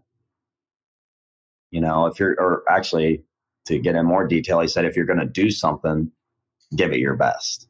[1.70, 3.24] You know, if you're, or actually
[3.66, 6.10] to get in more detail, he said, if you're going to do something,
[6.74, 7.68] give it your best.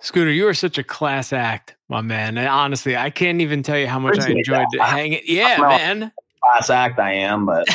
[0.00, 2.36] Scooter, you are such a class act, my man.
[2.36, 4.88] And honestly, I can't even tell you how much Appreciate I enjoyed that.
[4.88, 5.20] hanging.
[5.24, 6.12] Yeah, man.
[6.42, 7.66] Class act, I am, but.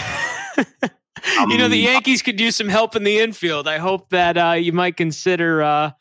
[1.48, 3.68] you know, the Yankees could use some help in the infield.
[3.68, 5.92] I hope that uh, you might consider, uh,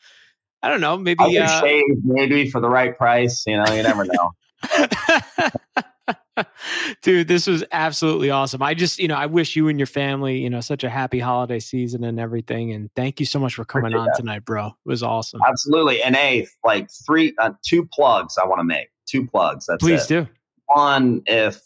[0.61, 1.39] I don't know, maybe.
[1.39, 1.61] Uh,
[2.03, 3.43] maybe for the right price.
[3.47, 4.33] You know, you never know.
[7.01, 8.61] Dude, this was absolutely awesome.
[8.61, 11.19] I just, you know, I wish you and your family, you know, such a happy
[11.19, 12.71] holiday season and everything.
[12.71, 14.15] And thank you so much for coming on that.
[14.17, 14.67] tonight, bro.
[14.67, 15.41] It was awesome.
[15.47, 16.01] Absolutely.
[16.01, 18.89] And a like three, uh, two plugs I want to make.
[19.05, 19.65] Two plugs.
[19.65, 20.07] That's Please it.
[20.07, 20.27] do.
[20.67, 21.59] One, if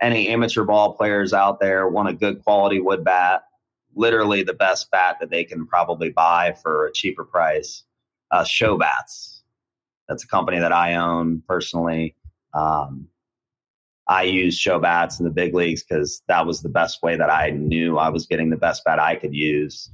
[0.00, 3.44] any amateur ball players out there want a good quality wood bat,
[3.94, 7.84] literally the best bat that they can probably buy for a cheaper price,
[8.30, 9.42] uh, Show Bats.
[10.08, 12.16] That's a company that I own personally.
[12.54, 13.08] Um,
[14.06, 17.30] I used show bats in the big leagues because that was the best way that
[17.30, 19.88] I knew I was getting the best bat I could use.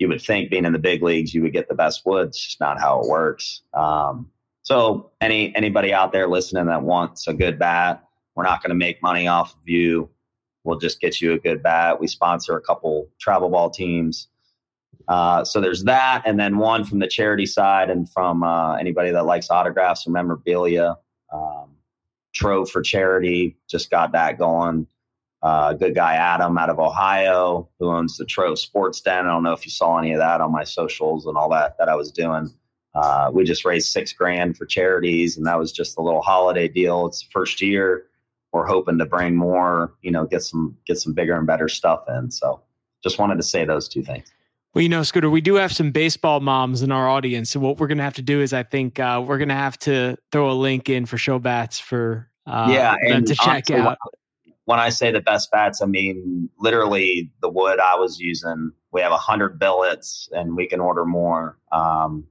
[0.00, 2.28] You would think being in the big leagues, you would get the best wood.
[2.28, 3.62] It's just not how it works.
[3.74, 4.28] Um,
[4.62, 8.02] so any anybody out there listening that wants a good bat,
[8.34, 10.10] we're not going to make money off of you.
[10.64, 12.00] We'll just get you a good bat.
[12.00, 14.28] We sponsor a couple travel ball teams.
[15.08, 19.10] Uh, so there's that, and then one from the charity side, and from uh, anybody
[19.10, 20.96] that likes autographs or memorabilia.
[21.32, 21.76] Um,
[22.34, 24.86] Trove for Charity, just got that going.
[25.42, 29.26] Uh, good guy Adam out of Ohio who owns the Trove Sports Den.
[29.26, 31.76] I don't know if you saw any of that on my socials and all that
[31.78, 32.52] that I was doing.
[32.94, 36.68] Uh, we just raised six grand for charities, and that was just a little holiday
[36.68, 37.06] deal.
[37.06, 38.06] It's the first year.
[38.52, 42.04] We're hoping to bring more, you know, get some get some bigger and better stuff
[42.08, 42.30] in.
[42.30, 42.60] So,
[43.02, 44.30] just wanted to say those two things.
[44.72, 47.50] Well, you know, Scooter, we do have some baseball moms in our audience.
[47.50, 49.54] So what we're going to have to do is, I think uh, we're going to
[49.54, 53.64] have to throw a link in for show bats for uh, yeah, and to check
[53.70, 53.98] honestly, out.
[54.64, 58.72] When I say the best bats, I mean literally the wood I was using.
[58.92, 61.58] We have a hundred billets, and we can order more.
[61.72, 62.26] Um,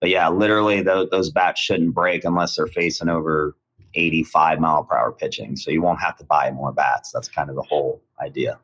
[0.00, 3.56] but yeah, literally those, those bats shouldn't break unless they're facing over
[3.94, 5.56] 85 mile per hour pitching.
[5.56, 7.10] So you won't have to buy more bats.
[7.10, 8.58] That's kind of the whole idea.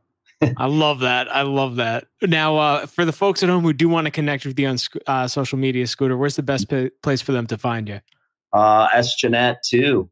[0.57, 1.35] I love that.
[1.35, 2.07] I love that.
[2.23, 4.77] Now, uh, for the folks at home who do want to connect with you on
[5.07, 8.01] uh, social media, Scooter, where's the best p- place for them to find you?
[8.53, 10.11] Uh, S Gennett too.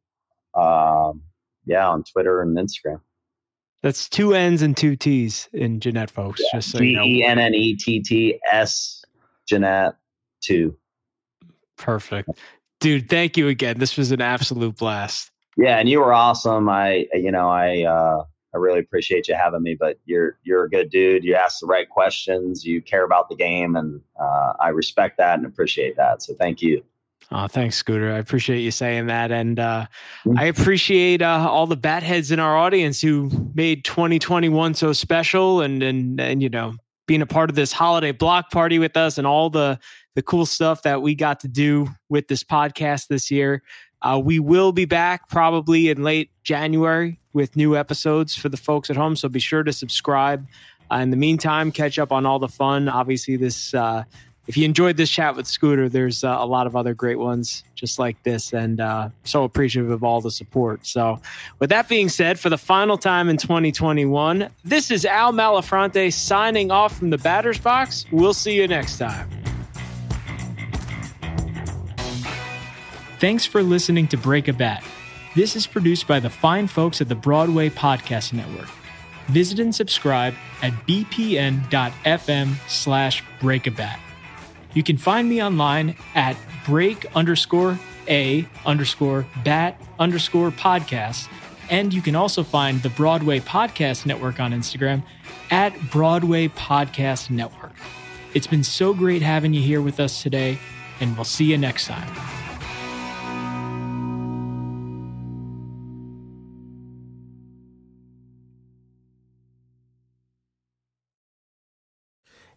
[0.54, 1.22] Um,
[1.66, 3.00] yeah, on Twitter and Instagram.
[3.82, 6.40] That's two N's and two T's in Gennett, folks.
[6.40, 6.58] Yeah.
[6.58, 9.04] Just so G E N N E T T S
[9.46, 9.94] Gennett
[10.40, 10.76] two.
[11.76, 12.30] Perfect,
[12.80, 13.08] dude.
[13.10, 13.78] Thank you again.
[13.78, 15.30] This was an absolute blast.
[15.56, 16.68] Yeah, and you were awesome.
[16.68, 17.82] I, you know, I.
[17.82, 18.24] uh
[18.54, 19.76] I really appreciate you having me.
[19.78, 21.24] But you're you're a good dude.
[21.24, 22.64] You ask the right questions.
[22.64, 26.22] You care about the game, and uh, I respect that and appreciate that.
[26.22, 26.82] So thank you.
[27.30, 28.12] Oh, thanks, Scooter.
[28.12, 29.86] I appreciate you saying that, and uh,
[30.26, 30.38] mm.
[30.38, 35.60] I appreciate uh, all the bat heads in our audience who made 2021 so special,
[35.60, 36.74] and and and you know
[37.06, 39.78] being a part of this holiday block party with us, and all the
[40.14, 43.62] the cool stuff that we got to do with this podcast this year.
[44.02, 48.90] Uh, we will be back probably in late January with new episodes for the folks
[48.90, 49.16] at home.
[49.16, 50.46] So be sure to subscribe
[50.90, 52.86] Uh, in the meantime, catch up on all the fun.
[52.86, 54.04] Obviously, this uh,
[54.46, 57.64] if you enjoyed this chat with Scooter, there's uh, a lot of other great ones
[57.74, 60.86] just like this, and uh, so appreciative of all the support.
[60.86, 61.20] So,
[61.60, 66.70] with that being said, for the final time in 2021, this is Al Malafronte signing
[66.70, 68.04] off from the batter's box.
[68.12, 69.41] We'll see you next time.
[73.22, 74.82] Thanks for listening to Break a Bat.
[75.36, 78.66] This is produced by the fine folks at the Broadway Podcast Network.
[79.28, 83.96] Visit and subscribe at bpn.fm slash breakabat.
[84.74, 91.28] You can find me online at break underscore a underscore bat underscore podcast.
[91.70, 95.04] And you can also find the Broadway Podcast Network on Instagram
[95.52, 97.76] at Broadway Podcast Network.
[98.34, 100.58] It's been so great having you here with us today,
[100.98, 102.41] and we'll see you next time.